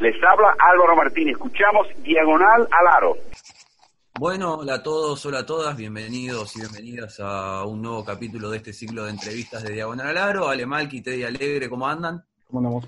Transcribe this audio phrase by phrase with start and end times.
[0.00, 1.28] Les habla Álvaro Martín.
[1.28, 3.16] Escuchamos Diagonal al Aro.
[4.18, 8.56] Bueno, hola a todos, hola a todas, bienvenidos y bienvenidas a un nuevo capítulo de
[8.56, 10.48] este ciclo de entrevistas de Diagonal al Aro.
[10.48, 12.24] Ale Malki, Teddy Alegre, ¿cómo andan?
[12.46, 12.86] ¿Cómo andamos?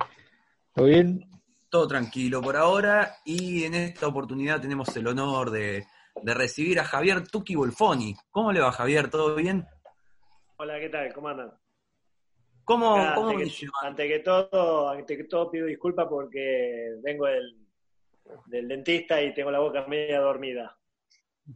[0.75, 1.29] ¿Todo bien?
[1.69, 5.85] Todo tranquilo por ahora y en esta oportunidad tenemos el honor de,
[6.23, 8.17] de recibir a Javier Tuki Bolfoni.
[8.31, 9.11] ¿Cómo le va Javier?
[9.11, 9.67] ¿Todo bien?
[10.57, 11.13] Hola, ¿qué tal?
[11.13, 11.53] ¿Cómo andan?
[12.65, 17.27] ¿Cómo, Acá, cómo ante, que, ante, que, todo, ante que todo pido disculpas porque vengo
[17.27, 17.59] del,
[18.47, 20.79] del dentista y tengo la boca media dormida.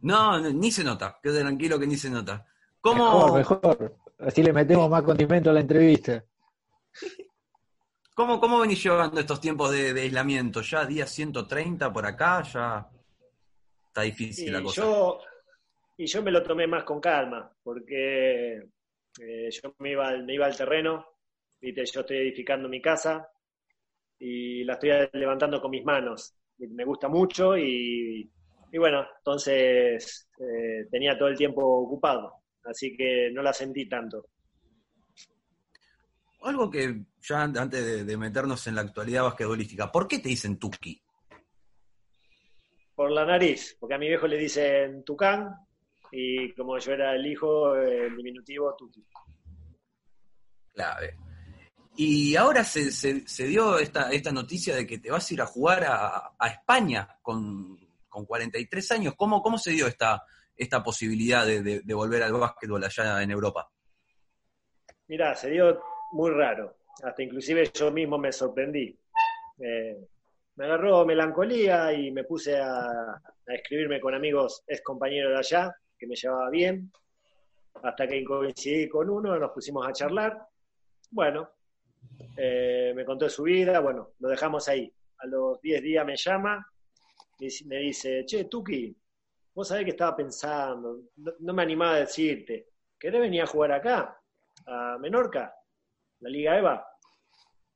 [0.01, 2.45] No, no, ni se nota, quede tranquilo que ni se nota.
[2.81, 3.35] ¿Cómo...
[3.35, 3.97] Mejor, mejor.
[4.19, 6.23] Así le metemos más condimento a la entrevista.
[8.15, 10.61] ¿Cómo, cómo venís llevando estos tiempos de, de, aislamiento?
[10.61, 12.41] ¿Ya día 130 por acá?
[12.41, 12.89] ¿Ya
[13.85, 14.81] está difícil y la cosa?
[14.81, 15.19] Yo,
[15.97, 18.67] y yo me lo tomé más con calma, porque
[19.19, 21.05] eh, yo me iba, me iba al terreno,
[21.59, 21.85] ¿viste?
[21.85, 23.29] yo estoy edificando mi casa
[24.19, 26.35] y la estoy levantando con mis manos.
[26.57, 28.29] Me gusta mucho y,
[28.71, 34.25] y bueno, entonces eh, tenía todo el tiempo ocupado, así que no la sentí tanto.
[36.41, 40.57] Algo que ya antes de, de meternos en la actualidad basquetbolística, ¿por qué te dicen
[40.57, 41.01] Tuki?
[42.95, 45.66] Por la nariz, porque a mi viejo le dicen Tucán
[46.11, 49.05] y como yo era el hijo, el diminutivo Tuki.
[50.73, 51.17] Clave.
[51.95, 55.41] Y ahora se, se, se, dio esta, esta noticia de que te vas a ir
[55.41, 57.75] a jugar a, a España con,
[58.07, 59.15] con, 43 años.
[59.17, 60.23] ¿Cómo, cómo se dio esta,
[60.55, 63.71] esta posibilidad de, de, de, volver al básquetbol allá en Europa?
[65.07, 65.81] Mira, se dio
[66.11, 66.77] muy raro.
[67.01, 68.95] Hasta inclusive yo mismo me sorprendí.
[69.59, 69.97] Eh,
[70.55, 75.75] me agarró melancolía y me puse a, a escribirme con amigos ex compañeros de allá,
[75.97, 76.91] que me llevaba bien.
[77.83, 80.47] Hasta que coincidí con uno, nos pusimos a charlar.
[81.11, 81.49] Bueno,
[82.37, 84.91] eh, me contó su vida, bueno, lo dejamos ahí.
[85.19, 86.65] A los 10 días me llama
[87.65, 88.95] me dice, che, Tuki,
[89.53, 93.73] vos sabés que estaba pensando, no, no, me animaba a decirte, ¿querés venir a jugar
[93.73, 94.19] acá,
[94.65, 95.53] a Menorca,
[96.19, 96.85] la Liga EVA?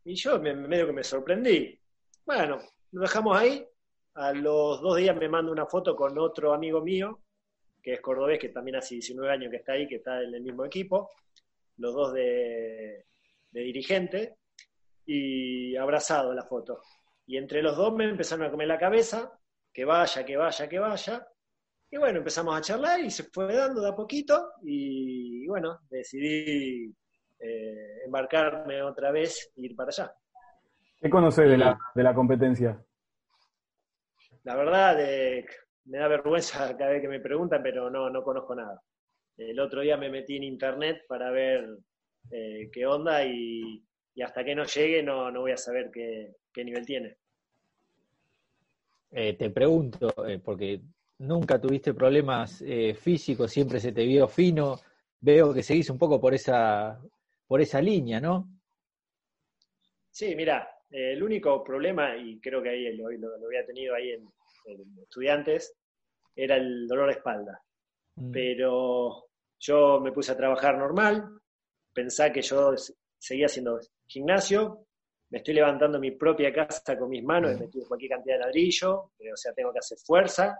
[0.06, 1.80] Y yo me, medio que me sorprendí.
[2.26, 2.60] Bueno,
[2.92, 3.66] lo dejamos ahí.
[4.16, 7.22] A los dos días me manda una foto con otro amigo mío,
[7.82, 10.42] que es cordobés, que también hace 19 años que está ahí, que está en el
[10.42, 11.12] mismo equipo,
[11.78, 13.06] los dos de,
[13.52, 14.38] de dirigente
[15.06, 16.82] y abrazado la foto.
[17.26, 19.32] Y entre los dos me empezaron a comer la cabeza,
[19.74, 21.28] que vaya, que vaya, que vaya.
[21.90, 26.94] Y bueno, empezamos a charlar y se fue dando de a poquito y, bueno, decidí
[27.40, 30.14] eh, embarcarme otra vez e ir para allá.
[31.00, 32.82] ¿Qué conoces de la, de la competencia?
[34.44, 35.46] La verdad, eh,
[35.86, 38.82] me da vergüenza cada vez que me preguntan, pero no, no conozco nada.
[39.38, 41.68] El otro día me metí en internet para ver
[42.30, 43.84] eh, qué onda y,
[44.14, 47.18] y, hasta que no llegue no, no voy a saber qué, qué nivel tiene.
[49.12, 50.82] Eh, te pregunto, eh, porque
[51.20, 54.80] nunca tuviste problemas eh, físicos, siempre se te vio fino,
[55.20, 57.00] veo que seguís un poco por esa,
[57.48, 58.48] por esa línea, ¿no?
[60.10, 64.12] Sí, mira, el único problema, y creo que ahí lo, lo, lo había tenido ahí
[64.12, 64.30] en,
[64.66, 65.76] en, estudiantes,
[66.36, 67.62] era el dolor de espalda.
[68.16, 68.32] Mm.
[68.32, 69.26] Pero
[69.60, 71.40] yo me puse a trabajar normal,
[71.94, 72.74] pensá que yo
[73.18, 74.86] seguía haciendo gimnasio,
[75.30, 79.12] me estoy levantando mi propia casa con mis manos, he metido cualquier cantidad de ladrillo,
[79.18, 80.60] o sea, tengo que hacer fuerza,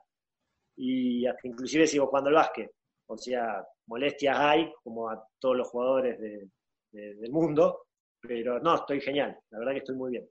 [0.78, 2.72] y hasta inclusive sigo jugando al básquet.
[3.08, 6.50] O sea, molestias hay, como a todos los jugadores de,
[6.92, 7.88] de, del mundo,
[8.22, 10.30] pero no, estoy genial, la verdad que estoy muy bien.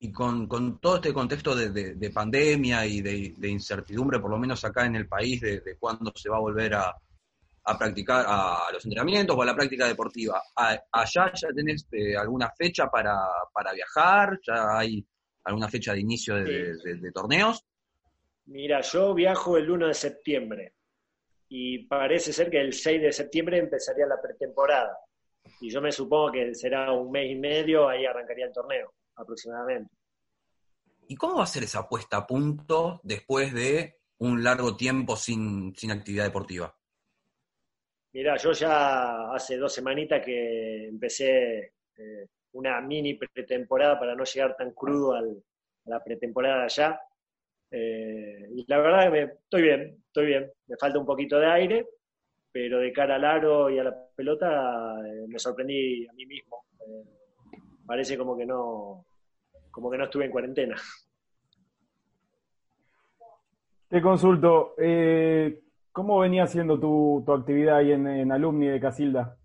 [0.00, 4.64] Y con, con todo este contexto de, de pandemia y de, incertidumbre, por lo menos
[4.64, 6.94] acá en el país, de, cuándo se va a volver a,
[7.64, 10.42] a practicar a los entrenamientos o a la práctica deportiva.
[10.54, 13.14] ¿Allá ya tenés eh, alguna fecha para,
[13.52, 14.38] para, viajar?
[14.46, 15.04] ¿Ya hay
[15.44, 17.62] alguna fecha de inicio de, torneos?
[18.46, 20.72] Mira, yo viajo el 1 de septiembre
[21.48, 24.96] y parece ser que el 6 de septiembre empezaría la pretemporada.
[25.60, 29.94] Y yo me supongo que será un mes y medio, ahí arrancaría el torneo, aproximadamente.
[31.08, 35.74] ¿Y cómo va a ser esa puesta a punto después de un largo tiempo sin,
[35.74, 36.74] sin actividad deportiva?
[38.12, 44.56] Mira, yo ya hace dos semanitas que empecé eh, una mini pretemporada para no llegar
[44.56, 45.42] tan crudo al,
[45.84, 47.00] la pretemporada allá.
[47.70, 50.52] Eh, y la verdad que me, estoy bien, estoy bien.
[50.66, 51.86] Me falta un poquito de aire,
[52.50, 56.64] pero de cara al aro y a la pelota eh, me sorprendí a mí mismo.
[57.86, 59.06] Parece como que no,
[59.78, 60.76] como que no estuve en cuarentena.
[63.88, 64.74] Te consulto,
[65.92, 69.36] ¿cómo venía siendo tu, actividad ahí en, en, Alumni de Casilda?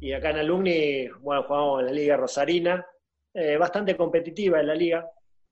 [0.00, 2.84] Y acá en Alumni, bueno, jugamos en la Liga Rosarina,
[3.58, 5.08] bastante competitiva en la liga,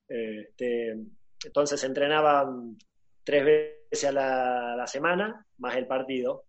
[0.08, 0.96] este,
[1.44, 2.76] entonces entrenaban
[3.24, 6.44] tres veces a la, semana, más el partido.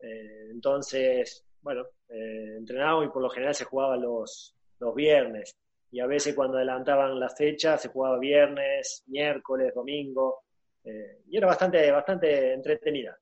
[0.00, 5.56] Eh, entonces, bueno, eh, entrenábamos y por lo general se jugaba los, los viernes.
[5.90, 10.40] Y a veces cuando adelantaban la fecha se jugaba viernes, miércoles, domingo.
[10.84, 13.16] Eh, y era bastante, bastante entretenida.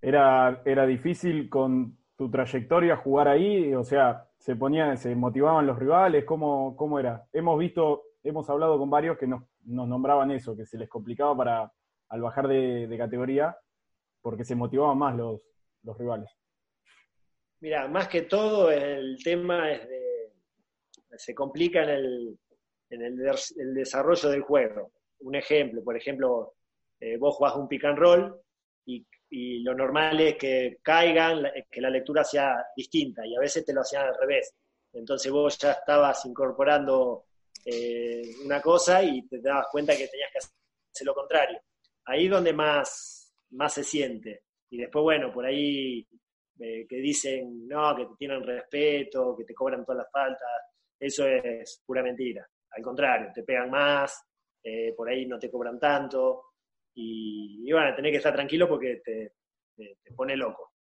[0.00, 5.78] Era, era difícil con tu trayectoria jugar ahí, o sea, se ponían, se motivaban los
[5.78, 7.26] rivales, ¿cómo, cómo era?
[7.32, 11.72] Hemos visto hemos hablado con varios que nos, nombraban eso, que se les complicaba para
[12.08, 13.56] al bajar de, categoría
[14.20, 15.40] porque se motivaban más los,
[15.98, 16.30] rivales.
[17.60, 19.93] Mira, más que todo el tema es de,
[21.16, 22.38] se complica en el,
[22.90, 24.92] en el, desarrollo del juego.
[25.20, 26.54] Un ejemplo, por ejemplo,
[27.00, 28.40] eh, vos jugás un pick and roll
[28.86, 33.64] y, y, lo normal es que caigan, que la lectura sea distinta y a veces
[33.64, 34.54] te lo hacían al revés.
[34.92, 37.24] Entonces vos ya estabas incorporando
[37.64, 41.60] eh, una cosa y te dabas cuenta que tenías que hacer lo contrario.
[42.04, 44.44] Ahí es donde más, más se siente.
[44.70, 46.06] Y después, bueno, por ahí
[46.60, 50.48] eh, que dicen, no, que te tienen respeto, que te cobran todas las faltas,
[51.06, 52.46] eso es pura mentira.
[52.70, 54.24] Al contrario, te pegan más,
[54.62, 56.42] eh, por ahí no te cobran tanto.
[56.94, 59.32] Y, bueno, tenés que estar tranquilo porque te,
[60.14, 60.72] pone loco.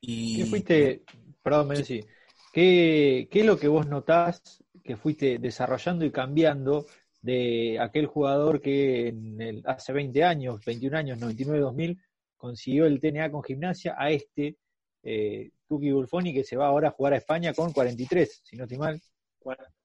[0.00, 0.36] Y...
[0.38, 1.02] ¿Qué fuiste,
[1.42, 2.06] perdón, me decís,
[2.54, 6.86] ¿Qué, es lo que vos notás que fuiste desarrollando y cambiando
[7.20, 12.00] de aquel jugador que en el, hace 20 años, 21 años, 99-2000,
[12.36, 14.56] consiguió el TNA con gimnasia, a este
[15.04, 18.64] eh, Tuki Bulfoni que se va ahora a jugar a España con 43, si no
[18.64, 19.00] estoy mal.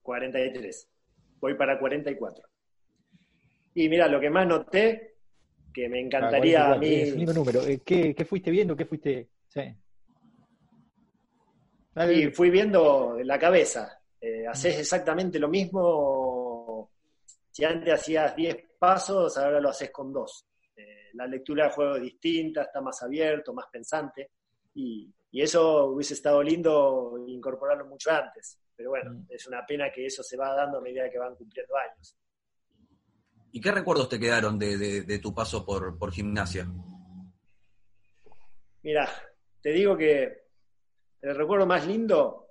[0.01, 0.89] 43.
[1.39, 2.43] Voy para 44.
[3.75, 5.15] Y mira, lo que más noté,
[5.73, 6.93] que me encantaría a mí...
[6.93, 7.61] Es un número.
[7.61, 8.75] Eh, ¿Qué, ¿Qué, fuiste viendo?
[8.75, 9.29] ¿Qué fuiste...?
[9.47, 9.75] Sí.
[12.11, 14.01] Y fui viendo la cabeza.
[14.21, 16.91] Eh, haces exactamente lo mismo.
[17.51, 20.45] Si antes hacías 10 pasos, ahora lo haces con dos.
[20.75, 24.31] Eh, la lectura del juego es distinta, está más abierto, más pensante.
[24.79, 28.59] Y, eso hubiese estado lindo incorporarlo mucho antes.
[28.75, 29.25] Pero bueno, mm.
[29.29, 32.17] es una pena que eso se va dando a medida que van cumpliendo años.
[33.51, 36.67] ¿Y qué recuerdos te quedaron de, tu paso por, por gimnasia?
[38.81, 39.07] Mira,
[39.61, 40.45] te digo que
[41.21, 42.47] el recuerdo más lindo,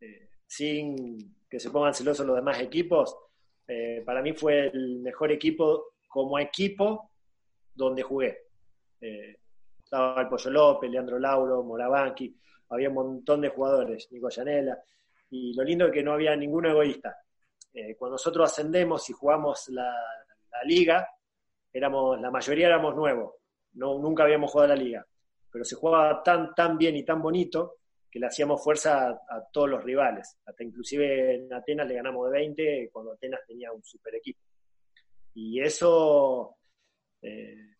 [0.00, 3.16] eh, sin que se pongan celosos los demás equipos,
[3.66, 7.10] eh, para mí fue el mejor equipo como equipo
[7.74, 8.46] donde jugué.
[9.00, 9.38] Eh,
[9.92, 12.34] estaba el Pollo López, Leandro Lauro, Morabanqui,
[12.70, 14.82] había un montón de jugadores, Nico Llanela,
[15.30, 17.16] y lo lindo es que no había ninguno egoísta.
[17.98, 19.94] cuando nosotros ascendemos y jugamos la,
[20.64, 21.08] liga,
[21.72, 23.34] éramos, la mayoría éramos nuevos,
[23.74, 25.06] no, nunca habíamos jugado la liga
[25.52, 27.76] pero se jugaba tan, tan bien y tan bonito
[28.10, 30.38] que le hacíamos fuerza a, todos los rivales.
[30.46, 34.40] Hasta inclusive en Atenas le ganamos de 20 cuando Atenas tenía un super equipo.
[35.34, 36.56] Y eso,
[37.20, 37.74] eh,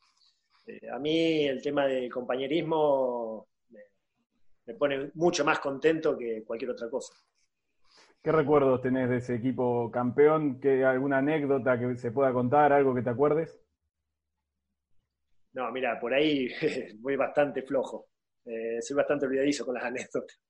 [0.66, 6.88] eh, a mí el tema del compañerismo me, pone mucho más contento que cualquier otra
[6.88, 7.12] cosa.
[8.22, 10.60] ¿Qué recuerdos tenés de ese equipo campeón?
[10.60, 12.72] ¿Qué, ¿Alguna anécdota que se pueda contar?
[12.72, 13.60] ¿Algo que te acuerdes?
[15.54, 16.48] No, mira, por ahí
[17.00, 18.08] voy bastante flojo.
[18.44, 20.40] Eh, soy bastante olvidadizo con las anécdotas.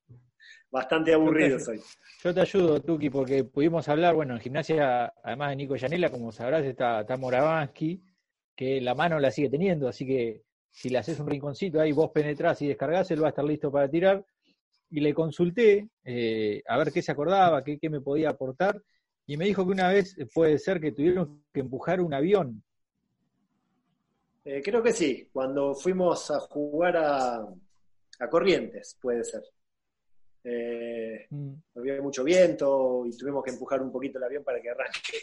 [0.71, 1.81] Bastante aburrido soy.
[2.23, 6.33] Yo te ayudo, Tuki, porque pudimos hablar, bueno, en gimnasia, además de Nico Yanela, como
[6.33, 8.03] sabrás, está, está Morabansky,
[8.55, 12.11] que la mano la sigue teniendo, así que si le haces un rinconcito ahí, vos
[12.11, 14.25] penetrás y descargás, él va a estar listo para tirar.
[14.91, 18.83] Y le consulté eh, a ver qué se acordaba, qué, qué me podía aportar,
[19.27, 22.63] y me dijo que una vez puede ser que tuvieron que empujar un avión
[24.45, 27.49] eh, creo que sí, cuando fuimos a jugar a,
[28.31, 29.43] Corrientes, puede ser.
[30.45, 31.53] Eh, mm.
[31.77, 35.19] Había mucho viento y tuvimos que empujar un poquito el avión para que arranque.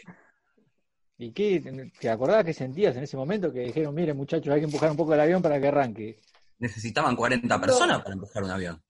[1.21, 1.91] ¿Y qué?
[1.99, 4.95] ¿Te acordabas que sentías en ese momento que dijeron, miren muchachos, hay que empujar un
[4.97, 6.19] poco el avión para que arranque?
[6.59, 8.81] Necesitaban 40 personas para empujar un avión.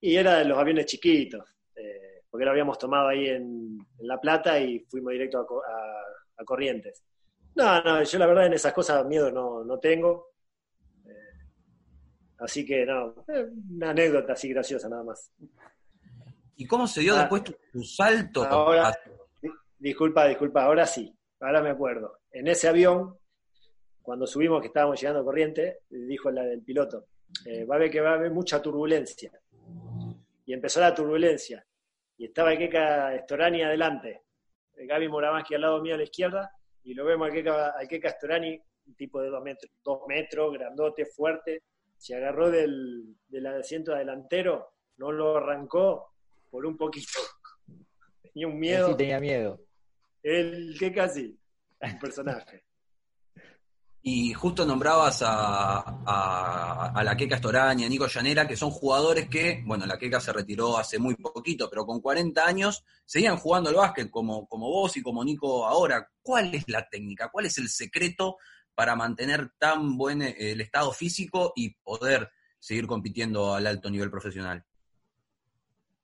[0.00, 4.60] Y era de los aviones chiquitos, eh, porque lo habíamos tomado ahí en, La Plata
[4.60, 5.46] y fuimos directo
[6.38, 7.02] a Corrientes.
[7.54, 10.28] No, no, yo la verdad en esas cosas miedo no, no tengo.
[11.06, 11.10] Eh,
[12.38, 13.14] así que no,
[13.70, 15.32] una anécdota así graciosa nada más.
[16.56, 18.44] ¿Y cómo se dio Ah, después tu, tu salto?
[18.44, 19.12] ahora- Di-
[19.78, 22.18] Disculpa, disculpa, ahora sí, ahora me acuerdo.
[22.32, 23.16] En ese avión,
[24.02, 27.06] cuando subimos que estábamos llegando a Corriente, dijo la del piloto,
[27.44, 29.30] eh, va a ver que va a haber mucha turbulencia.
[30.46, 31.64] Y empezó la turbulencia.
[32.16, 34.22] Y estaba Keka Storani adelante,
[34.76, 36.50] eh, Gaby Moravanski al lado mío a la izquierda,
[36.82, 40.52] y lo vemos al Keka, al Keka Storani, un tipo de dos metros, dos metros,
[40.54, 41.62] grandote, fuerte,
[41.96, 46.14] se agarró del, del asiento delantero, no lo arrancó
[46.50, 47.20] por un poquito.
[48.22, 48.88] Tenía un miedo.
[48.88, 49.60] Sí, tenía miedo.
[50.22, 51.38] El que casi,
[51.80, 52.64] un personaje.
[54.00, 59.28] Y justo nombrabas a, a, a la Queca Storani, a Nico Llanera, que son jugadores
[59.28, 63.70] que, bueno, la Queca se retiró hace muy poquito, pero con 40 años seguían jugando
[63.70, 66.08] al básquet como, como vos y como Nico ahora.
[66.22, 67.28] ¿Cuál es la técnica?
[67.28, 68.38] ¿Cuál es el secreto
[68.74, 74.10] para mantener tan buen eh, el estado físico y poder seguir compitiendo al alto nivel
[74.10, 74.64] profesional?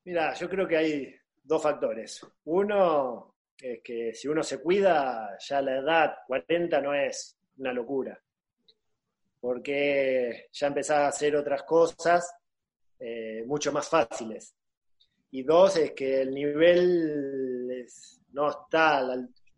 [0.04, 2.26] Mira, yo creo que hay dos factores.
[2.44, 8.20] Uno es que si uno se cuida, ya la edad 40 no es una locura,
[9.40, 12.34] porque ya empezás a hacer otras cosas
[12.98, 14.54] eh, mucho más fáciles.
[15.30, 19.02] Y dos es que el nivel es- no está...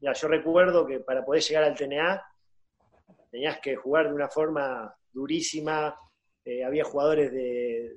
[0.01, 2.23] mira, yo recuerdo que para poder llegar al TNA
[3.31, 5.95] tenías que jugar de una forma durísima,
[6.45, 7.97] eh, había jugadores de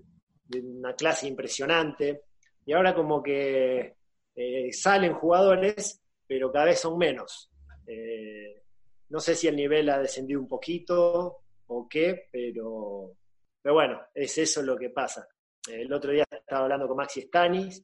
[0.61, 2.23] una clase impresionante,
[2.65, 3.95] y ahora como que
[4.35, 7.51] eh, salen jugadores, pero cada vez son menos.
[7.85, 8.63] Eh,
[9.09, 13.15] no sé si el nivel ha descendido un poquito o qué, pero,
[13.61, 15.27] pero bueno, es eso lo que pasa.
[15.67, 17.83] El otro día estaba hablando con Maxi Stanis,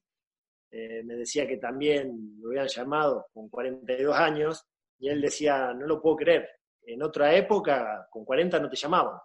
[0.72, 4.66] eh, me decía que también lo habían llamado con 42 años,
[5.00, 6.50] y él decía, no lo puedo creer,
[6.84, 9.20] en otra época con 40 no te llamaban,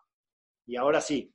[0.67, 1.33] y ahora sí.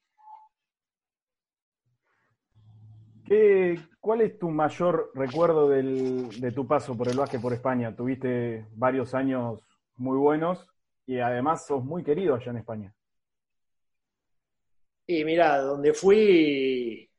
[3.25, 7.95] ¿Qué, ¿Cuál es tu mayor recuerdo de tu paso por el básquet por España?
[7.95, 9.59] Tuviste varios años
[9.95, 10.67] muy buenos
[11.07, 12.93] y además sos muy querido allá en España.
[15.07, 17.09] Y mira, donde fui,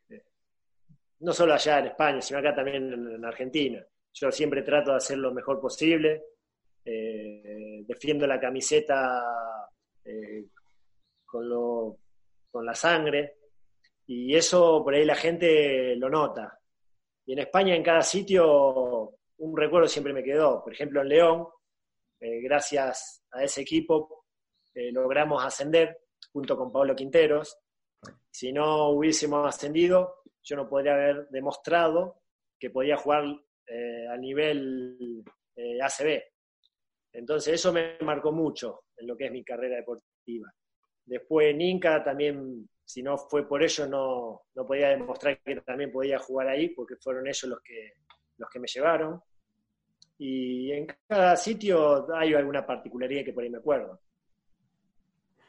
[1.20, 3.84] no solo allá en España, sino acá también en, en Argentina.
[4.12, 6.22] Yo siempre trato de hacer lo mejor posible.
[6.86, 9.68] eh, defiendo la camiseta
[10.04, 10.46] eh,
[11.24, 13.36] con la sangre.
[14.06, 16.58] Y eso por ahí la gente lo nota.
[17.26, 20.62] Y en España, en cada sitio, un recuerdo siempre me quedó.
[20.62, 21.48] Por ejemplo, en León,
[22.20, 24.26] eh, gracias a ese equipo,
[24.74, 25.98] eh, logramos ascender
[26.32, 27.58] junto con Pablo Quinteros.
[28.30, 32.22] Si no hubiésemos ascendido, yo no podría haber demostrado
[32.58, 33.24] que podía jugar
[33.66, 35.24] eh, a nivel
[35.82, 36.22] ACB.
[37.12, 40.52] Entonces eso me marcó mucho en lo que es mi carrera deportiva.
[41.04, 45.90] Después en Inca también, si no fue por ello, no, no podía demostrar que también
[45.90, 47.94] podía jugar ahí, porque fueron ellos los que,
[48.38, 49.20] los que me llevaron.
[50.18, 54.00] Y en cada sitio hay alguna particularidad que por ahí me acuerdo.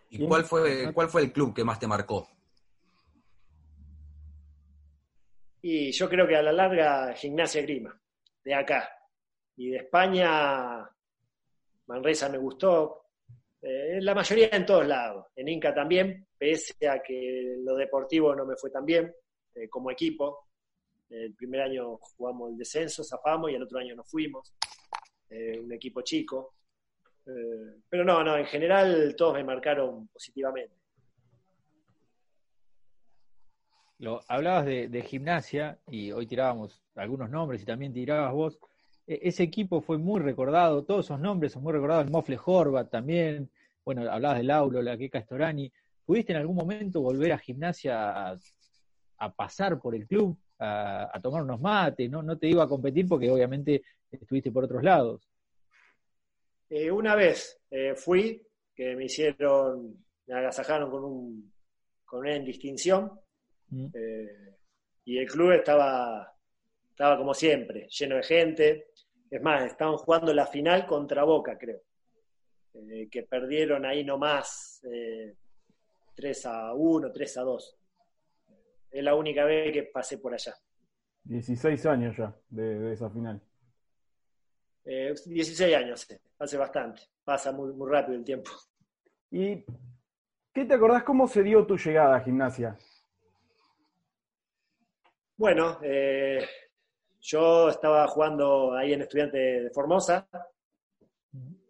[0.09, 2.27] ¿Y cuál fue, cuál fue el club que más te marcó?
[5.61, 8.01] Y yo creo que a la larga Gimnasia Grima,
[8.43, 8.89] de acá.
[9.57, 10.89] Y de España,
[11.85, 13.09] Manresa me gustó.
[13.61, 15.27] Eh, la mayoría en todos lados.
[15.35, 19.13] En Inca también, pese a que lo deportivo no me fue tan bien
[19.55, 20.47] eh, como equipo.
[21.09, 24.53] El primer año jugamos el descenso, zafamos y el otro año nos fuimos.
[25.29, 26.53] Eh, un equipo chico.
[27.25, 30.75] Eh, pero no, no, en general todos me marcaron positivamente.
[33.99, 38.59] Lo, hablabas de, de gimnasia y hoy tirábamos algunos nombres y también tirabas vos.
[39.07, 42.91] E- ese equipo fue muy recordado, todos esos nombres son muy recordados, el Mofle Horvat
[42.91, 43.49] también,
[43.83, 45.71] bueno, hablabas del Aulo, la Queca Storani.
[46.07, 48.39] ¿Pudiste en algún momento volver a gimnasia a,
[49.17, 52.09] a pasar por el club, a, a tomar unos mates?
[52.09, 52.23] ¿no?
[52.23, 55.29] no te iba a competir porque obviamente estuviste por otros lados.
[56.69, 58.41] Eh, una vez eh, fui,
[58.73, 59.97] que me hicieron,
[60.27, 61.53] me agasajaron con, un,
[62.05, 63.11] con una distinción,
[63.69, 63.87] Mm.
[63.93, 64.55] eh,
[65.03, 66.33] y el club estaba,
[66.89, 68.91] estaba como siempre, lleno de gente.
[69.29, 71.81] Es más, estaban jugando la final contra Boca, creo,
[73.11, 74.81] que perdieron ahí nomás
[76.17, 77.77] 3 a 1, 3 a 2.
[78.89, 80.55] Es la única vez que pasé por allá.
[81.23, 83.39] 16 años ya de, de esa final.
[84.83, 86.07] Eh, 16 años,
[86.39, 88.49] hace bastante, pasa muy, muy rápido el tiempo.
[89.29, 89.63] ¿Y
[90.53, 92.75] qué te acordás cómo se dio tu llegada a gimnasia?
[95.35, 96.43] Bueno, eh,
[97.21, 100.27] yo estaba jugando ahí en Estudiante de Formosa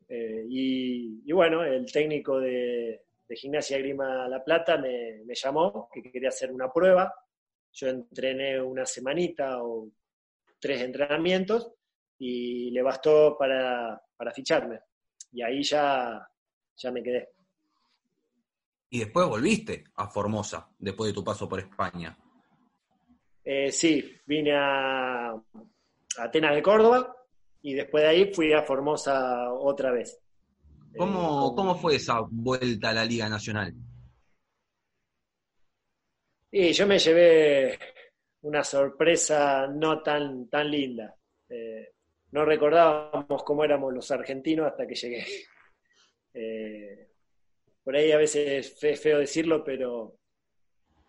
[0.08, 5.90] eh, y, y, bueno, el técnico de, de, Gimnasia Grima La Plata me, me, llamó,
[5.92, 7.14] que quería hacer una prueba.
[7.72, 9.90] Yo entrené una semanita o
[10.60, 11.74] tres entrenamientos
[12.18, 14.80] y le bastó para, para ficharme.
[15.32, 16.28] Y ahí ya,
[16.76, 17.30] ya me quedé.
[18.90, 22.18] Y después volviste a Formosa, después de tu paso por España.
[23.44, 25.34] Eh, sí, vine a
[26.18, 27.16] Atenas de Córdoba
[27.62, 30.20] y después de ahí fui a Formosa otra vez.
[30.98, 33.74] ¿Cómo, ¿Cómo fue esa vuelta a la Liga Nacional?
[36.52, 37.78] Y yo me llevé
[38.42, 41.16] una sorpresa no tan, tan linda.
[41.50, 41.94] Eh,
[42.32, 45.26] no recordábamos cómo éramos los argentinos hasta que llegué.
[46.40, 47.08] Eh,
[47.84, 50.20] por ahí a veces es feo decirlo, pero,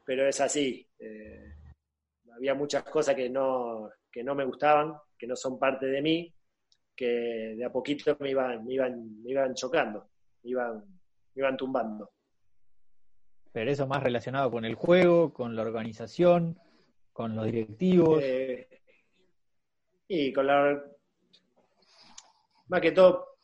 [0.07, 0.88] pero es así.
[0.99, 1.52] Eh,
[2.35, 6.35] había muchas cosas que no, que no me gustaban, que no son parte de mí,
[6.98, 10.08] que de a poquito me iban, me iban, me iban chocando,
[10.42, 12.10] me iban, me iban tumbando.
[13.52, 16.58] Pero eso más relacionado con el juego, con la organización,
[17.12, 18.20] con los directivos.
[18.20, 18.68] Eh,
[20.08, 20.82] y con la.
[22.66, 23.38] Más que todo,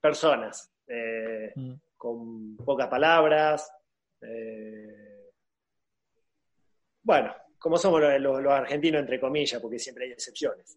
[0.00, 0.72] personas.
[0.88, 1.74] Eh, mm.
[1.96, 3.72] Con pocas palabras.
[4.20, 5.30] Eh,
[7.02, 10.76] bueno, como somos los, argentinos, entre comillas, porque siempre hay excepciones.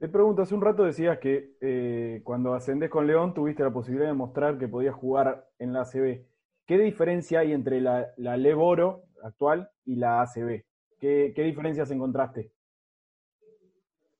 [0.00, 4.14] Te pregunto, hace un rato decías que cuando ascendés con León tuviste la posibilidad de
[4.14, 6.24] mostrar que podías jugar en la ACB.
[6.66, 10.62] ¿Qué diferencia hay entre la, la Leboro actual y la ACB.
[10.98, 12.50] ¿Qué, diferencias encontraste?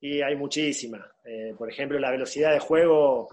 [0.01, 1.07] Y hay muchísimas.
[1.25, 3.29] Eh, por ejemplo, la velocidad de juego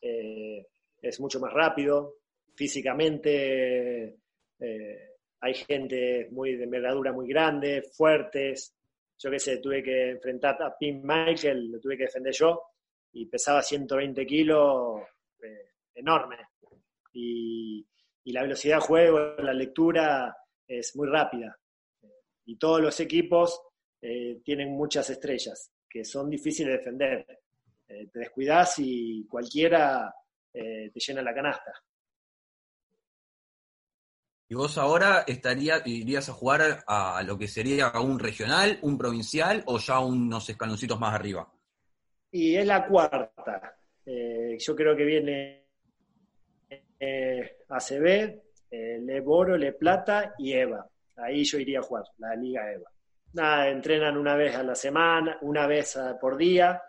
[0.00, 0.66] eh,
[1.02, 2.14] es mucho más rápido.
[2.54, 4.16] Físicamente
[4.58, 5.10] eh,
[5.40, 8.74] hay gente muy de envergadura muy grande, fuertes.
[9.18, 12.62] Yo qué sé, tuve que enfrentar a Pim Michael, lo tuve que defender yo,
[13.12, 15.02] y pesaba 120 kilos,
[15.94, 16.36] enorme.
[17.12, 17.86] Y,
[18.24, 21.58] y la velocidad de juego, la lectura, es muy rápida.
[22.44, 23.60] Y todos los equipos
[24.00, 27.40] eh, tienen muchas estrellas que son difíciles de defender.
[27.88, 30.14] Eh, te descuidas y cualquiera
[30.52, 31.72] eh, te llena la canasta.
[34.48, 39.64] ¿Y vos ahora estaría, irías a jugar a, lo que sería un regional, un provincial
[39.66, 41.52] o ya unos escaloncitos más arriba?
[42.30, 43.76] Y es la cuarta.
[44.04, 45.66] yo creo que viene
[47.68, 48.06] ACB,
[48.70, 50.88] eh, Le Boro, Le Plata y Eva.
[51.16, 52.88] Ahí yo iría a jugar, la Liga Eva.
[53.32, 56.80] Nada, entrenan una vez a la semana, una vez por día.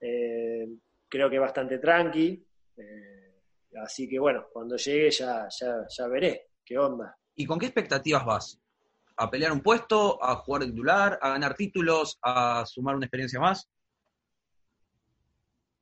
[0.00, 0.68] Eh,
[1.08, 2.46] creo que bastante tranqui.
[2.76, 3.34] Eh,
[3.82, 7.16] así que bueno, cuando llegue ya, ya, ya veré qué onda.
[7.34, 8.60] ¿Y con qué expectativas vas?
[9.18, 10.22] ¿A pelear un puesto?
[10.24, 11.18] ¿A jugar de titular?
[11.20, 12.18] ¿A ganar títulos?
[12.22, 13.70] ¿A sumar una experiencia más?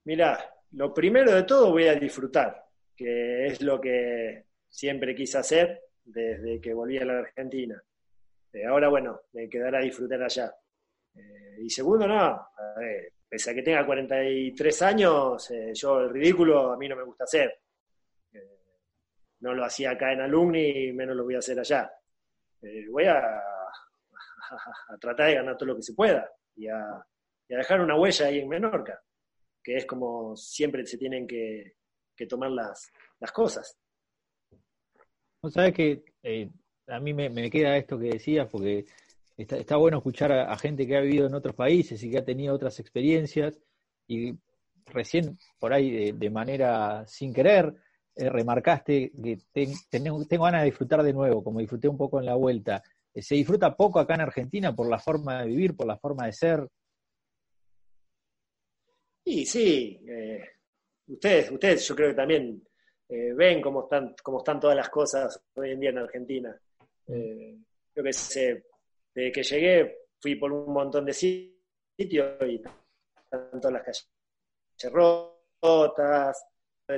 [0.05, 2.64] Mirá, lo primero de todo voy a disfrutar,
[2.96, 7.81] que es lo que siempre quise hacer desde que volví a la Argentina.
[8.53, 10.53] Eh, ahora, bueno, me quedará disfrutar allá.
[11.14, 12.48] Eh, y segundo, no,
[13.29, 17.24] pese a que tenga 43 años, eh, yo el ridículo a mí no me gusta
[17.24, 17.61] hacer.
[19.40, 21.90] No lo hacía acá en Alumni y menos lo voy a hacer allá.
[22.90, 23.42] voy a,
[25.00, 27.05] tratar de ganar todo lo que se pueda y a,
[27.48, 29.03] dejar una huella ahí en Menorca,
[29.62, 31.74] que es como siempre se tienen que,
[32.29, 33.79] tomar las cosas.
[35.42, 36.50] No sabes que eh,
[36.88, 38.85] a mí me, queda esto que decías, porque
[39.37, 42.55] está, bueno escuchar a, gente que ha vivido en otros países y que ha tenido
[42.55, 43.59] otras experiencias,
[44.07, 44.35] y
[44.87, 47.74] recién por ahí de, manera sin querer,
[48.20, 49.38] eh, remarcaste que
[49.90, 52.83] tengo ganas de disfrutar de nuevo, como disfruté un poco en la vuelta.
[53.12, 56.26] Eh, ¿Se disfruta poco acá en Argentina por la forma de vivir, por la forma
[56.26, 56.68] de ser?
[59.24, 60.00] Y sí,
[61.06, 62.62] ustedes, ustedes yo creo que también
[63.12, 66.61] eh, ven cómo están, cómo están todas las cosas hoy en día en Argentina.
[67.09, 67.59] Eh,
[67.96, 68.11] yo que
[69.12, 72.62] desde que llegué fui por un montón de sitios y
[73.28, 76.46] tanto las calles rotas,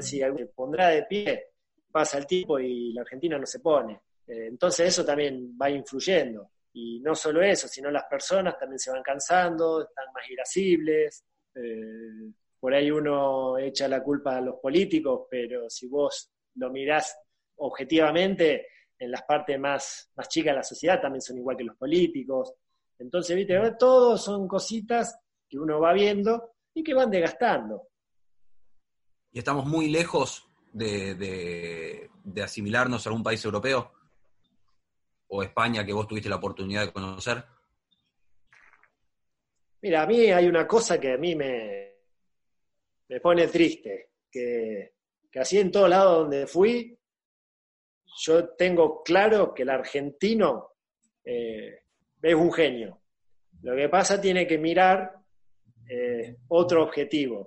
[0.01, 1.47] si alguien pondrá de pie,
[1.91, 4.01] pasa el tipo y la Argentina no se pone.
[4.27, 6.51] Eh, entonces eso también va influyendo.
[6.75, 11.25] Y no solo eso, sino las personas también se van cansando, están más irascibles.
[11.55, 17.15] Eh, por ahí uno echa la culpa a los políticos, pero si vos lo mirás
[17.57, 18.67] objetivamente,
[19.03, 22.55] en las partes más, más chicas de la sociedad también son igual que los políticos.
[22.99, 27.89] Entonces, viste, todos son cositas que uno va viendo y que van desgastando.
[29.33, 32.11] ¿Y estamos muy lejos de,
[32.43, 33.91] asimilarnos a algún país europeo?
[35.29, 37.43] ¿O España que vos tuviste la oportunidad de conocer?
[39.81, 41.93] Mira, a mí hay una cosa que a mí me,
[43.09, 44.93] me pone triste, que,
[45.35, 46.97] así en todos lados donde fui,
[48.19, 50.75] yo tengo claro que el argentino
[51.25, 51.85] eh,
[52.21, 53.01] es un genio.
[53.63, 55.17] Lo que pasa tiene que mirar
[55.89, 57.47] eh, otro objetivo.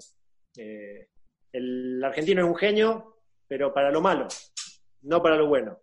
[0.58, 1.10] Eh,
[1.56, 3.16] el argentino es un genio,
[3.48, 4.28] pero para lo malo,
[5.04, 5.78] no para lo bueno.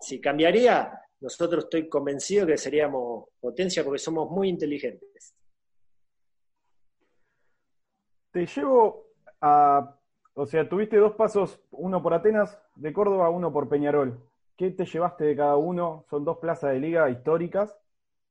[0.00, 5.36] Si cambiaría, nosotros estoy convencido que seríamos potencia porque somos muy inteligentes.
[8.32, 9.96] Te llevo a,
[10.34, 14.20] o sea, tuviste dos pasos, uno por Atenas de Córdoba, uno por Peñarol.
[14.56, 16.04] ¿Qué te llevaste de cada uno?
[16.10, 17.78] Son dos plazas de liga históricas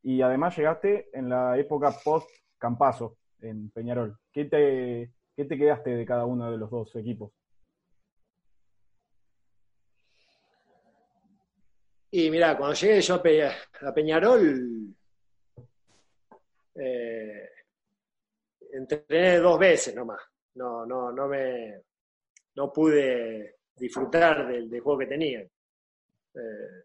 [0.01, 4.17] y además llegaste en la época post-Campazo en Peñarol.
[4.33, 7.31] ¿Qué te, ¿Qué te quedaste de cada uno de los dos equipos?
[12.11, 14.95] Y mira, cuando llegué yo a Peñarol,
[16.75, 17.49] eh,
[18.71, 20.21] entrené dos veces nomás.
[20.55, 21.81] No, no, no me
[22.55, 25.41] no pude disfrutar del, juego que tenía.
[25.41, 26.83] Eh,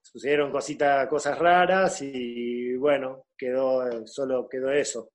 [0.00, 5.11] sucedieron cositas, cosas raras y bueno, quedó, solo quedó eso.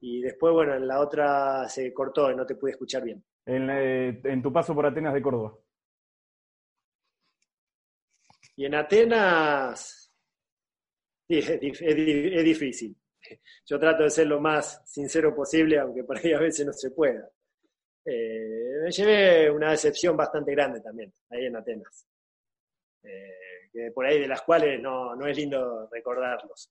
[0.00, 3.24] Y después, bueno, en la otra se cortó y no te pude escuchar bien.
[3.44, 5.56] En, eh, en tu paso por Atenas de Córdoba.
[8.56, 10.10] Y en Atenas
[11.28, 11.60] es,
[12.44, 12.96] difícil.
[13.66, 16.90] Yo trato de ser lo más sincero posible, aunque por ahí a veces no se
[16.90, 17.28] pueda.
[18.04, 22.06] Eh, me llevé una decepción bastante grande también, ahí en Atenas.
[23.02, 26.70] Eh, que por ahí de las cuales no, no es lindo recordarlos.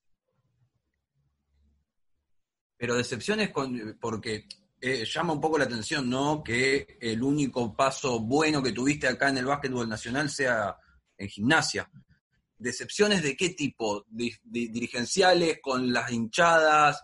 [2.86, 3.50] Pero decepciones
[4.00, 4.46] porque
[4.80, 6.44] eh, llama un poco la atención, ¿no?
[6.44, 10.78] Que el único paso bueno que tuviste acá en el básquetbol nacional sea
[11.18, 11.90] en gimnasia.
[12.60, 14.06] ¿Decepciones de qué tipo?
[14.08, 17.04] ¿Dirigenciales, con las hinchadas,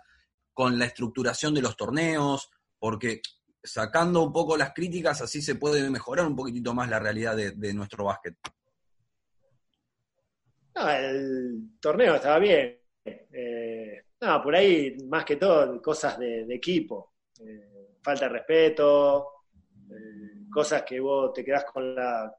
[0.54, 2.52] con la estructuración de los torneos?
[2.78, 3.24] Porque
[3.64, 7.74] sacando un poco las críticas, así se puede mejorar un poquitito más la realidad de,
[7.74, 8.36] nuestro básquet.
[10.76, 12.78] el torneo estaba bien.
[13.04, 17.14] Eh, no, por ahí, más que todo, cosas de, equipo.
[17.40, 19.46] Eh, falta de respeto,
[19.90, 22.32] eh, cosas que vos te quedás con la,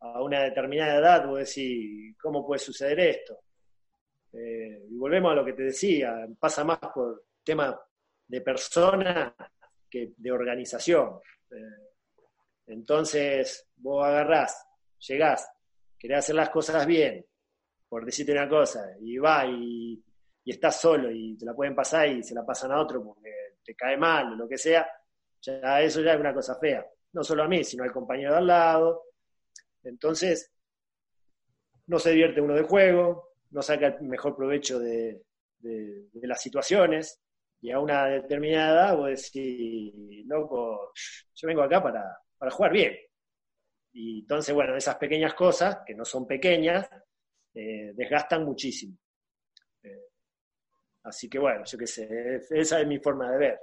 [0.00, 3.38] a una determinada edad, vos decís, ¿cómo puede suceder esto?
[4.32, 7.78] Eh, y volvemos a lo que te decía, pasa más por tema
[8.26, 9.34] de persona
[9.90, 11.18] que de organización.
[12.66, 14.66] Entonces, vos agarrás,
[14.98, 15.50] llegás,
[15.98, 17.24] querés hacer las cosas bien,
[17.88, 20.04] por decirte una cosa, y va y,
[20.48, 23.30] y estás solo y te la pueden pasar y se la pasan a otro porque
[23.62, 24.88] te cae mal o lo que sea,
[25.42, 26.86] ya eso ya es una cosa fea.
[27.12, 29.02] No solo a mí, sino al compañero de al lado,
[29.82, 30.50] entonces,
[31.86, 35.22] no se divierte uno de juego, no saca el mejor provecho de,
[36.14, 37.20] las situaciones,
[37.60, 40.94] y a una determinada edad vos decís, loco,
[41.34, 42.96] yo vengo acá para, jugar bien.
[43.92, 46.88] Y entonces, bueno, esas pequeñas cosas, que no son pequeñas,
[47.52, 48.96] eh, desgastan muchísimo.
[51.08, 53.60] Así que bueno, yo qué sé, esa es mi forma de ver.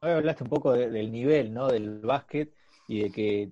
[0.00, 1.68] Hoy hablaste un poco del nivel, ¿no?
[1.68, 2.54] Del básquet
[2.88, 3.50] y de que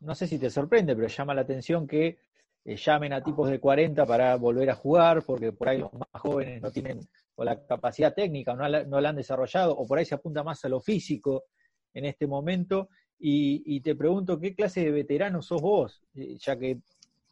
[0.00, 2.18] no sé si te sorprende, pero llama la atención que
[2.64, 6.08] eh, llamen a tipos de 40 para volver a jugar, porque por ahí los más
[6.12, 7.00] jóvenes no tienen
[7.36, 10.68] la capacidad técnica, o no la, han desarrollado, o por ahí se apunta más a
[10.68, 11.44] lo físico
[11.92, 12.88] en este momento.
[13.18, 16.02] Y, te pregunto, ¿qué clase de veterano sos vos?
[16.14, 16.78] Eh, ya que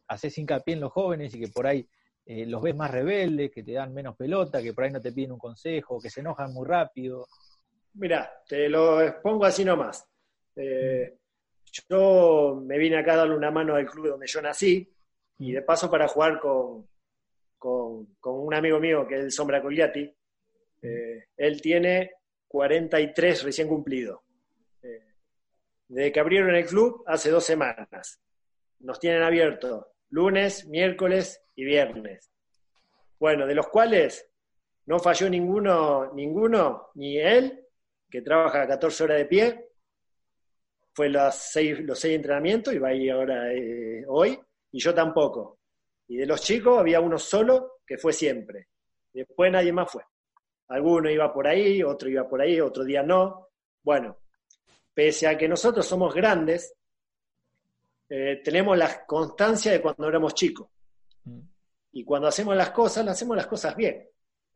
[0.09, 1.87] haces hincapié en los jóvenes y que por ahí
[2.25, 5.13] eh, los ves más rebeldes, que te dan menos pelota, que por ahí no te
[5.13, 7.27] piden un consejo, que se enojan muy rápido.
[7.95, 10.07] Mira, te lo expongo así nomás.
[10.57, 11.19] Eh,
[11.89, 14.89] yo me vine acá a darle una mano al club donde yo nací
[15.39, 16.87] y de paso para jugar con,
[17.59, 20.15] con, un amigo mío que es el Sombra Cogliati.
[20.83, 22.13] Eh, él tiene
[22.49, 24.23] 43 recién cumplido.
[24.83, 25.15] Eh,
[25.89, 28.21] desde que abrieron el club hace dos semanas.
[28.81, 32.31] Nos tienen abierto lunes, miércoles y viernes.
[33.19, 34.29] Bueno, de los cuales
[34.87, 37.67] no falló ninguno, ninguno, ni él,
[38.11, 39.69] que trabaja 14 horas de pie,
[40.93, 44.39] fue los seis, los seis entrenamientos y va a ir ahora eh, hoy,
[44.73, 45.61] y yo tampoco.
[46.09, 48.69] Y de los chicos había uno solo que fue siempre.
[49.13, 50.03] Después nadie más fue.
[50.69, 53.49] Alguno iba por ahí, otro iba por ahí, otro día no.
[53.83, 54.19] Bueno,
[54.93, 56.75] pese a que nosotros somos grandes,
[58.09, 60.69] eh, tenemos la constancia de cuando éramos chicos.
[61.93, 64.09] Y cuando hacemos las cosas, hacemos las cosas bien,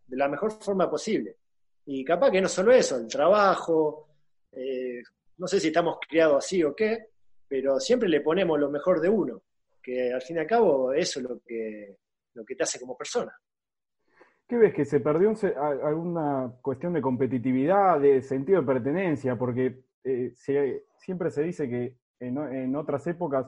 [0.07, 1.37] de la mejor forma posible.
[1.87, 4.09] Y capaz que no solo eso, el trabajo,
[4.53, 5.03] eh,
[5.38, 7.11] no sé si estamos criados así o qué,
[7.46, 9.42] pero siempre le ponemos lo mejor de uno,
[9.83, 11.96] que al fin y al cabo eso es lo que,
[12.35, 13.33] lo que te hace como persona.
[14.49, 14.75] ¿Qué ves?
[14.75, 15.35] ¿Que se perdió
[15.83, 19.37] alguna cuestión de competitividad, de sentido de pertenencia?
[19.37, 20.33] Porque eh,
[20.99, 23.46] siempre se dice que en, otras épocas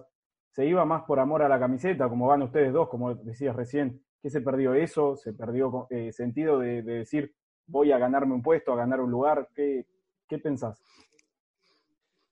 [0.50, 4.02] se iba más por amor a la camiseta, como van ustedes dos, como decías recién,
[4.20, 5.16] ¿Qué se perdió eso?
[5.16, 7.32] ¿Se perdió eh, sentido de, decir
[7.66, 9.48] voy a ganarme un puesto, a ganar un lugar?
[9.54, 9.86] ¿Qué,
[10.28, 10.82] qué pensás?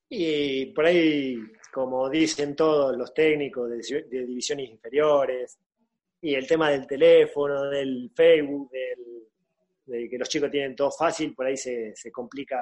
[0.09, 1.39] Y por ahí,
[1.73, 5.59] como dicen todos los técnicos de, divisiones inferiores,
[6.21, 8.71] y el tema del teléfono, del Facebook,
[9.85, 12.61] de que los chicos tienen todo fácil, por ahí se, complica,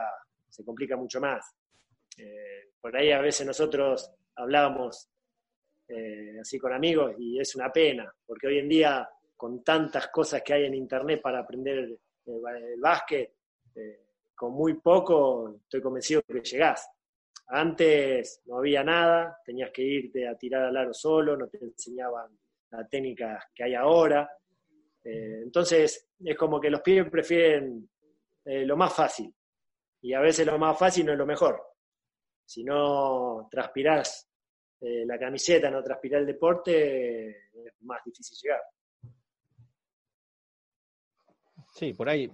[0.51, 1.55] se complica mucho más.
[2.19, 5.09] Eh, por ahí a veces nosotros hablábamos
[5.87, 10.43] eh, así con amigos y es una pena, porque hoy en día con tantas cosas
[10.43, 12.01] que hay en internet para aprender el,
[12.81, 13.35] básquet,
[13.75, 14.01] eh,
[14.35, 16.89] con muy poco estoy convencido que llegás.
[17.49, 22.31] Antes no había nada, tenías que irte a tirar al aro solo, no te enseñaban
[22.71, 24.27] la técnica que hay ahora.
[25.05, 27.87] Eh, entonces, es como que los pibes prefieren
[28.47, 29.35] lo más fácil.
[30.01, 31.63] Y a veces lo más fácil no es lo mejor.
[32.47, 34.34] Si no transpirás
[34.85, 38.61] eh, la camiseta, no transpirás el deporte, es más difícil llegar.
[41.75, 42.31] Sí, por ahí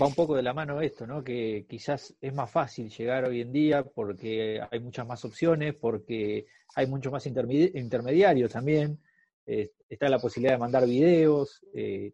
[0.00, 1.22] va un poco de la mano esto, ¿no?
[1.22, 6.46] Que quizás es más fácil llegar hoy en día porque hay muchas más opciones, porque
[6.74, 8.98] hay muchos más intermediarios también,
[9.46, 12.12] eh, está la posibilidad de mandar videos, eh,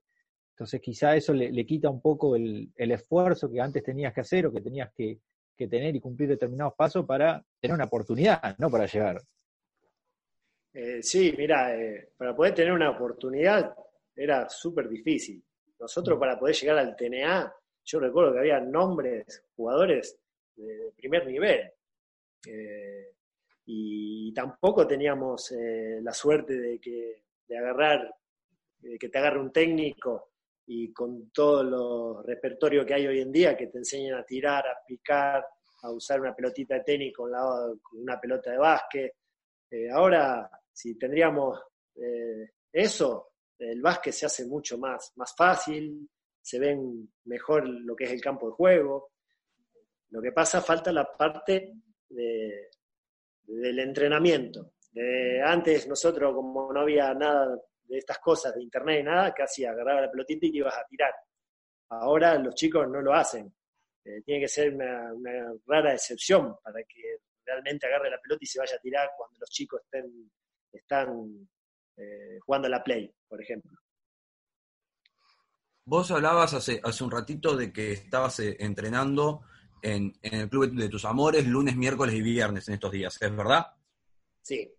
[0.51, 4.53] entonces quizá eso le, quita un poco el, esfuerzo que antes tenías que hacer o
[4.53, 5.19] que tenías que,
[5.57, 8.71] tener y cumplir determinados pasos para tener una oportunidad, ¿no?
[8.71, 9.21] Para llegar.
[10.73, 11.73] Eh, sí, mira,
[12.17, 13.75] para poder tener una oportunidad
[14.15, 15.43] era súper difícil.
[15.79, 17.53] Nosotros para poder llegar al TNA
[17.85, 20.19] yo recuerdo que había nombres, jugadores
[20.57, 21.71] de primer nivel.
[22.47, 23.13] Eh,
[23.67, 28.15] y tampoco teníamos eh, la suerte de que de agarrar,
[28.99, 30.34] que te agarre un técnico
[30.67, 34.67] y con todo los repertorio que hay hoy en día, que te enseñan a tirar,
[34.67, 35.45] a picar,
[35.83, 37.31] a usar una pelotita de tenis con,
[37.93, 39.13] una pelota de básquet.
[39.71, 41.61] Eh, ahora, si tendríamos
[42.73, 46.09] eso, el básquet se hace mucho más, más fácil,
[46.41, 49.13] se ven mejor lo que es el campo de juego.
[50.11, 51.73] Lo que pasa, falta la parte
[52.09, 54.75] del entrenamiento.
[55.45, 60.03] antes nosotros, como no había nada de estas cosas, de internet y nada, casi agarraba
[60.03, 61.13] la pelotita y ibas a tirar.
[61.91, 63.55] Ahora los chicos no lo hacen.
[64.05, 65.13] Eh, tiene que ser una,
[65.67, 69.51] rara excepción para que realmente agarre la pelota y se vaya a tirar cuando los
[69.51, 70.31] chicos estén,
[70.73, 71.49] están
[71.97, 73.79] eh, jugando a la play, por ejemplo.
[75.87, 79.43] Vos hablabas hace, hace un ratito de que estabas eh, entrenando
[79.83, 83.67] en, el Club de tus Amores lunes, miércoles y viernes en estos días, ¿es verdad?
[84.43, 84.73] Sí.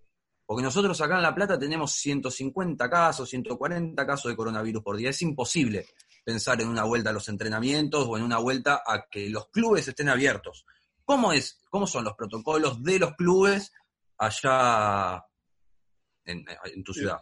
[0.46, 5.10] Porque nosotros acá en La Plata tenemos 150 casos, 140 casos de coronavirus por día.
[5.10, 5.88] Es imposible
[6.24, 9.88] pensar en una vuelta a los entrenamientos o en una vuelta a que los clubes
[9.88, 10.66] estén abiertos.
[11.04, 13.74] ¿Cómo, es, cómo son los protocolos de los clubes
[14.18, 15.24] allá
[16.26, 17.20] en, tu ciudad?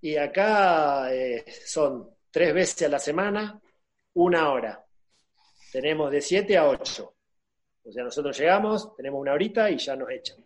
[0.00, 3.60] Y acá eh, son tres veces a la semana,
[4.14, 4.84] una hora.
[5.70, 7.14] Tenemos de 7 a 8.
[7.84, 10.44] O sea, nosotros llegamos, tenemos una horita y ya nos echan.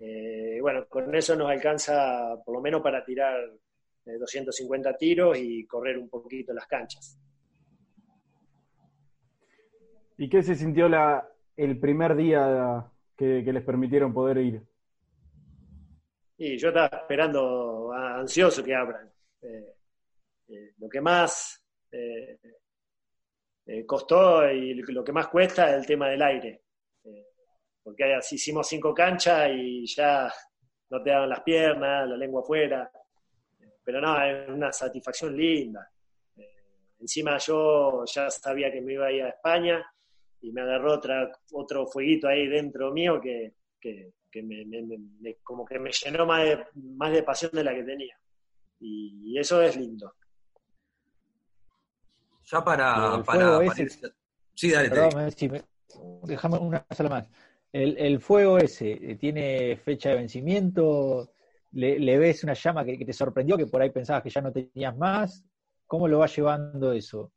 [0.00, 3.38] Eh, bueno, con eso nos alcanza por lo menos para tirar
[4.04, 7.20] 250 eh, tiros y correr un poquito las canchas.
[10.20, 12.86] ¿Y qué se sintió la, el primer día
[13.16, 14.62] que, les permitieron poder ir?
[16.36, 19.10] Y yo estaba esperando, ansioso que abran.
[19.40, 19.74] Eh,
[20.48, 22.38] eh, lo que más eh,
[23.86, 26.64] costó y lo que más cuesta es el tema del aire.
[27.82, 30.32] Porque así hicimos cinco canchas y ya
[30.90, 32.90] no te daban las piernas, la lengua afuera.
[33.82, 35.90] Pero no, es una satisfacción linda.
[36.98, 39.84] encima yo ya sabía que me iba a ir a España
[40.42, 43.54] y me agarró otra, otro fueguito ahí dentro mío que,
[44.42, 48.16] me, como que me llenó más de, más de pasión de la que tenía.
[48.80, 50.14] y eso es lindo.
[52.50, 53.22] Ya para.
[53.24, 53.60] para,
[54.54, 54.90] Sí, dale.
[56.24, 57.28] déjame una sola más.
[57.72, 61.34] El, fuego ese, eh, ¿tiene fecha de vencimiento?
[61.72, 64.96] ¿Le, ves una llama que, te sorprendió, que por ahí pensabas que ya no tenías
[64.96, 65.44] más?
[65.86, 67.32] ¿Cómo lo va llevando eso?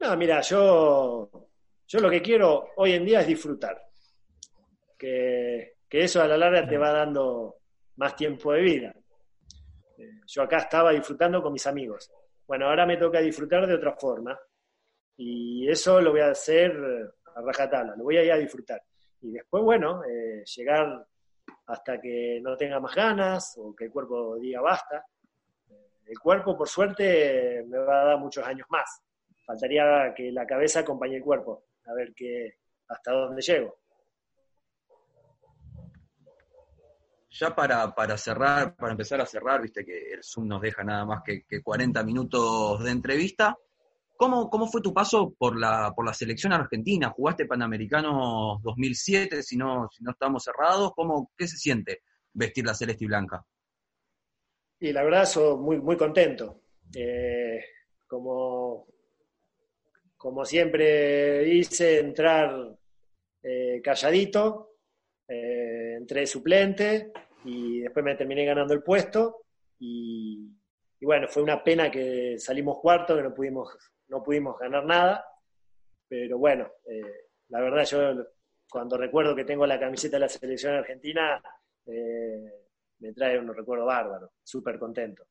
[0.00, 1.30] No, mira, yo,
[1.86, 3.82] yo lo que quiero hoy en día es disfrutar.
[4.96, 7.56] Que, que eso a la larga te va dando
[7.96, 8.94] más tiempo de vida.
[9.98, 12.10] Eh, yo acá estaba disfrutando con mis amigos
[12.46, 14.38] bueno, ahora me toca disfrutar de otra forma
[15.16, 16.72] y eso lo voy a hacer
[17.36, 18.82] a rajatabla, lo voy a ir a disfrutar.
[19.20, 21.06] Y después, bueno, eh, llegar
[21.66, 25.04] hasta que no tenga más ganas o que el cuerpo diga basta.
[25.68, 29.02] Eh, el cuerpo, por suerte, me va a dar muchos años más.
[29.44, 33.78] Faltaría que la cabeza acompañe el cuerpo, a ver qué, hasta dónde llego.
[37.38, 41.04] ya para, para cerrar, para empezar a cerrar, viste que el Zoom nos deja nada
[41.04, 43.54] más que, que 40 minutos de entrevista.
[44.16, 47.10] ¿Cómo, ¿Cómo fue tu paso por la, por la selección argentina?
[47.10, 50.92] ¿Jugaste Panamericanos 2007, si no, si no estamos cerrados?
[50.94, 52.02] ¿Cómo, ¿Qué se siente
[52.32, 53.44] vestir la celeste y blanca?
[54.80, 56.62] Y la verdad, soy muy, muy contento.
[56.94, 57.62] Eh,
[58.06, 58.86] como,
[60.16, 62.74] como siempre hice, entrar
[63.42, 64.76] eh, calladito,
[65.28, 67.12] eh, entré suplente
[67.44, 69.44] y después me terminé ganando el puesto.
[69.78, 70.50] Y,
[71.00, 73.76] y bueno, fue una pena que salimos cuarto, que no pudimos
[74.08, 75.24] no pudimos ganar nada,
[76.08, 78.26] pero bueno, eh, la verdad yo
[78.68, 81.40] cuando recuerdo que tengo la camiseta de la selección argentina,
[81.86, 82.52] eh,
[82.98, 85.24] me trae un recuerdo bárbaro, súper contento.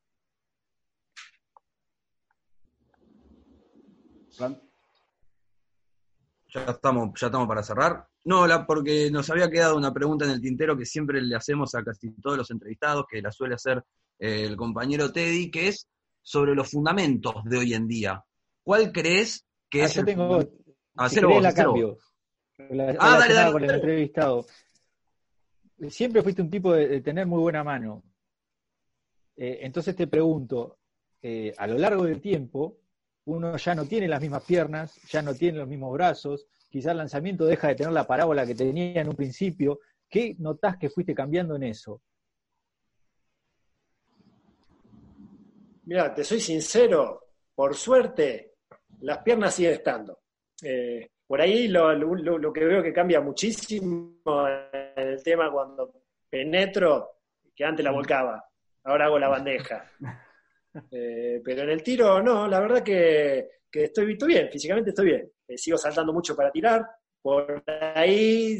[6.48, 8.06] Ya estamos, ya estamos para cerrar.
[8.24, 11.74] No, la, porque nos había quedado una pregunta en el tintero que siempre le hacemos
[11.74, 13.84] a casi todos los entrevistados, que la suele hacer
[14.18, 15.88] eh, el compañero Teddy, que es
[16.22, 18.24] sobre los fundamentos de hoy en día.
[18.66, 20.40] ¿Cuál crees que Ah, es yo el tengo.
[21.08, 21.98] si vos, la cambio.
[22.58, 24.46] La- Ah, dale, relacionada dale, con el entrevistado.
[25.88, 28.02] Siempre fuiste un tipo de, de tener muy buena mano.
[29.36, 30.78] Eh, entonces te pregunto,
[31.22, 32.78] eh, a lo largo del tiempo,
[33.26, 36.98] uno ya no tiene las mismas piernas, ya no tiene los mismos brazos, quizás el
[36.98, 39.78] lanzamiento deja de tener la parábola que tenía en un principio.
[40.08, 42.02] ¿Qué notás que fuiste cambiando en eso?
[45.84, 47.22] Mira, te soy sincero,
[47.54, 48.55] por suerte,
[49.00, 50.20] las piernas siguen estando.
[50.62, 54.20] Eh, por ahí lo, lo- lo que veo que cambia muchísimo
[54.72, 55.92] en el tema cuando
[56.30, 57.18] penetro,
[57.54, 58.44] que antes la volcaba,
[58.84, 59.84] ahora hago la bandeja.
[60.90, 65.06] Eh, pero en el tiro, no, la verdad que, que estoy, estoy bien, físicamente estoy
[65.06, 65.32] bien.
[65.48, 66.86] Eh, sigo saltando mucho para tirar.
[67.22, 68.58] Por ahí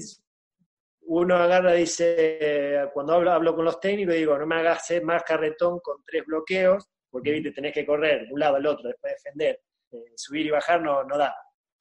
[1.09, 5.79] uno agarra dice, cuando hablo, hablo con los técnicos, digo, no me hagas más carretón
[5.81, 9.61] con tres bloqueos, porque viste, tenés que correr de un lado al otro, después defender,
[9.97, 11.35] Eh, subir y bajar no, no da.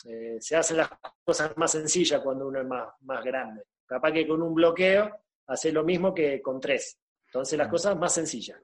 [0.05, 0.89] Eh, se hacen las
[1.23, 3.63] cosas más sencillas cuando uno es más, más grande.
[3.85, 5.11] Capaz que con un bloqueo
[5.47, 6.99] hace lo mismo que con tres.
[7.27, 8.61] Entonces las cosas más sencillas.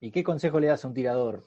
[0.00, 1.46] ¿Y qué consejo le das a un tirador?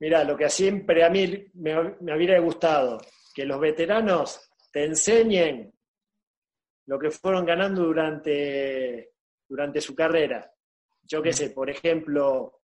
[0.00, 2.98] Mira, lo que siempre a mí me, me hubiera gustado,
[3.34, 5.72] que los veteranos te enseñen
[6.86, 9.12] lo que fueron ganando durante,
[9.48, 10.52] durante su carrera.
[11.02, 12.60] Yo qué sé, por ejemplo,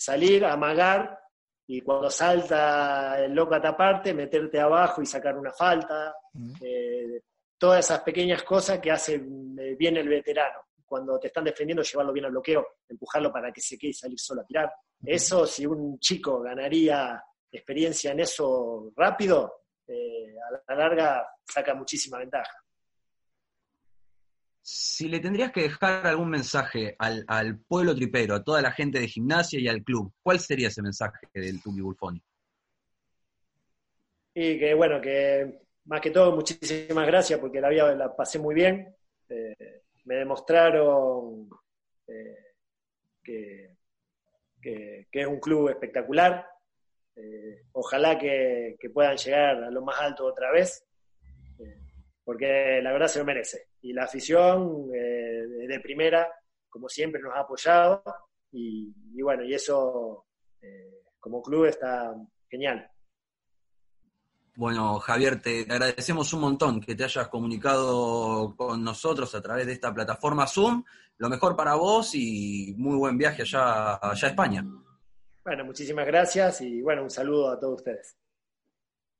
[0.00, 1.20] salir, amagar
[1.66, 6.14] y cuando salta el loco a taparte, meterte abajo y sacar una falta.
[6.60, 7.20] Eh,
[7.56, 10.60] todas esas pequeñas cosas que hacen eh, bien el veterano.
[10.84, 14.18] Cuando te están defendiendo, llevarlo bien al bloqueo, empujarlo para que se quede y salir
[14.18, 14.72] solo a tirar.
[15.04, 20.34] Eso, si un chico ganaría experiencia en eso rápido, eh,
[20.66, 22.52] a la larga saca muchísima ventaja.
[24.62, 29.08] Si le tendrías que dejar algún mensaje al, pueblo tripero, a toda la gente de
[29.08, 32.22] gimnasia y al club, ¿cuál sería ese mensaje del Tuki Bulfoni?
[34.34, 38.54] Y que bueno, que más que todo, muchísimas gracias porque la vida la pasé muy
[38.54, 38.94] bien.
[39.28, 41.48] Eh, me demostraron
[42.06, 42.36] eh,
[43.22, 43.76] que,
[44.60, 46.46] que, es un club espectacular.
[47.16, 50.86] Eh, ojalá que, puedan llegar a lo más alto otra vez,
[52.24, 53.69] porque la verdad se lo merece.
[53.82, 56.28] Y la afición eh, de primera,
[56.68, 58.02] como siempre, nos ha apoyado
[58.52, 60.26] y, y bueno, y eso
[60.60, 62.14] eh, como club está
[62.48, 62.90] genial.
[64.56, 69.72] Bueno, Javier, te agradecemos un montón que te hayas comunicado con nosotros a través de
[69.72, 70.84] esta plataforma Zoom.
[71.16, 74.64] Lo mejor para vos y muy buen viaje allá, allá a España.
[75.44, 78.19] Bueno, muchísimas gracias y bueno, un saludo a todos ustedes.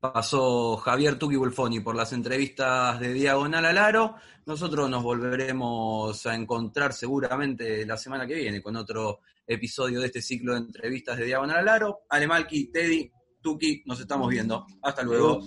[0.01, 4.15] Pasó Javier Tuki Bulfoni por las entrevistas de Diagonal al Aro.
[4.47, 10.23] Nosotros nos volveremos a encontrar seguramente la semana que viene con otro episodio de este
[10.23, 12.01] ciclo de entrevistas de Diagonal al Aro.
[12.09, 14.67] Alemalki, Teddy, Tuki, nos estamos viendo.
[14.81, 15.43] Hasta luego.